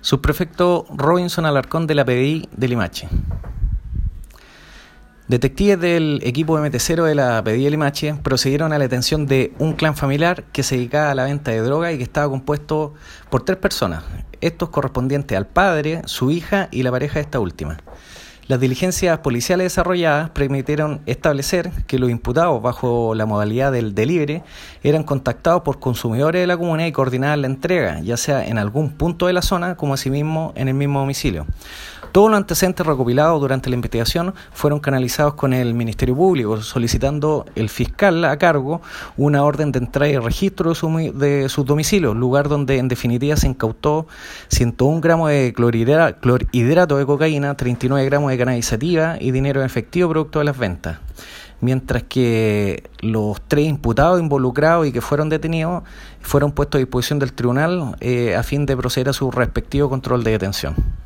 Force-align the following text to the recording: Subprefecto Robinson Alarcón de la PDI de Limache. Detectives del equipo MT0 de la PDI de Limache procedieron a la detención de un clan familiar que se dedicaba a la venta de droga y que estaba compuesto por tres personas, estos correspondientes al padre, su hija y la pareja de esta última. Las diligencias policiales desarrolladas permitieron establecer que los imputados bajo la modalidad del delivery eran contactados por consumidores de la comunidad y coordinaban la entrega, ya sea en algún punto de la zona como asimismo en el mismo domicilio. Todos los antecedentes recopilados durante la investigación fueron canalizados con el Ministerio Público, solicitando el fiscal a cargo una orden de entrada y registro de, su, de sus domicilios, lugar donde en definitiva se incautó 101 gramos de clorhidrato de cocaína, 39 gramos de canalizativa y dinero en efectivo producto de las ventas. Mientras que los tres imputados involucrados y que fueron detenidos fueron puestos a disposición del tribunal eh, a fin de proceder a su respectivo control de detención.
Subprefecto 0.00 0.86
Robinson 0.94 1.44
Alarcón 1.44 1.86
de 1.86 1.94
la 1.94 2.04
PDI 2.04 2.48
de 2.56 2.68
Limache. 2.68 3.08
Detectives 5.26 5.78
del 5.78 6.20
equipo 6.22 6.58
MT0 6.58 7.04
de 7.04 7.14
la 7.14 7.42
PDI 7.42 7.64
de 7.64 7.70
Limache 7.70 8.14
procedieron 8.14 8.72
a 8.72 8.78
la 8.78 8.84
detención 8.84 9.26
de 9.26 9.52
un 9.58 9.74
clan 9.74 9.96
familiar 9.96 10.44
que 10.52 10.62
se 10.62 10.76
dedicaba 10.76 11.10
a 11.10 11.14
la 11.14 11.24
venta 11.24 11.50
de 11.50 11.60
droga 11.60 11.92
y 11.92 11.98
que 11.98 12.04
estaba 12.04 12.30
compuesto 12.30 12.94
por 13.28 13.44
tres 13.44 13.58
personas, 13.58 14.04
estos 14.40 14.70
correspondientes 14.70 15.36
al 15.36 15.46
padre, 15.46 16.00
su 16.06 16.30
hija 16.30 16.68
y 16.70 16.82
la 16.82 16.90
pareja 16.92 17.14
de 17.14 17.22
esta 17.22 17.40
última. 17.40 17.76
Las 18.48 18.60
diligencias 18.60 19.18
policiales 19.18 19.66
desarrolladas 19.66 20.30
permitieron 20.30 21.02
establecer 21.04 21.70
que 21.86 21.98
los 21.98 22.08
imputados 22.08 22.62
bajo 22.62 23.14
la 23.14 23.26
modalidad 23.26 23.70
del 23.72 23.94
delivery 23.94 24.42
eran 24.82 25.02
contactados 25.02 25.60
por 25.60 25.80
consumidores 25.80 26.40
de 26.40 26.46
la 26.46 26.56
comunidad 26.56 26.88
y 26.88 26.92
coordinaban 26.92 27.42
la 27.42 27.46
entrega, 27.46 28.00
ya 28.00 28.16
sea 28.16 28.46
en 28.46 28.56
algún 28.56 28.92
punto 28.92 29.26
de 29.26 29.34
la 29.34 29.42
zona 29.42 29.76
como 29.76 29.92
asimismo 29.92 30.54
en 30.56 30.68
el 30.68 30.74
mismo 30.74 31.00
domicilio. 31.00 31.44
Todos 32.18 32.30
los 32.32 32.38
antecedentes 32.38 32.84
recopilados 32.84 33.40
durante 33.40 33.70
la 33.70 33.76
investigación 33.76 34.34
fueron 34.50 34.80
canalizados 34.80 35.34
con 35.34 35.52
el 35.52 35.72
Ministerio 35.72 36.16
Público, 36.16 36.60
solicitando 36.60 37.46
el 37.54 37.68
fiscal 37.68 38.24
a 38.24 38.36
cargo 38.38 38.82
una 39.16 39.44
orden 39.44 39.70
de 39.70 39.78
entrada 39.78 40.10
y 40.10 40.18
registro 40.18 40.70
de, 40.70 40.74
su, 40.74 40.88
de 41.14 41.48
sus 41.48 41.64
domicilios, 41.64 42.16
lugar 42.16 42.48
donde 42.48 42.78
en 42.78 42.88
definitiva 42.88 43.36
se 43.36 43.46
incautó 43.46 44.08
101 44.48 45.00
gramos 45.00 45.30
de 45.30 45.52
clorhidrato 45.54 46.96
de 46.96 47.06
cocaína, 47.06 47.56
39 47.56 48.04
gramos 48.06 48.32
de 48.32 48.38
canalizativa 48.38 49.16
y 49.20 49.30
dinero 49.30 49.60
en 49.60 49.66
efectivo 49.66 50.10
producto 50.10 50.40
de 50.40 50.46
las 50.46 50.58
ventas. 50.58 50.98
Mientras 51.60 52.02
que 52.02 52.82
los 52.98 53.40
tres 53.42 53.68
imputados 53.68 54.18
involucrados 54.18 54.88
y 54.88 54.90
que 54.90 55.00
fueron 55.00 55.28
detenidos 55.28 55.84
fueron 56.20 56.50
puestos 56.50 56.80
a 56.80 56.80
disposición 56.80 57.20
del 57.20 57.32
tribunal 57.32 57.94
eh, 58.00 58.34
a 58.34 58.42
fin 58.42 58.66
de 58.66 58.76
proceder 58.76 59.08
a 59.08 59.12
su 59.12 59.30
respectivo 59.30 59.88
control 59.88 60.24
de 60.24 60.32
detención. 60.32 60.97